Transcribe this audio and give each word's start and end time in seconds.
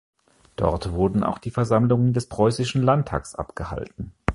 Dort 0.55 0.93
wurden 0.93 1.23
auch 1.23 1.37
die 1.37 1.51
Versammlungen 1.51 2.11
des 2.11 2.27
Preußischen 2.27 2.81
Landtags 2.81 3.35
abgehalten. 3.35 4.11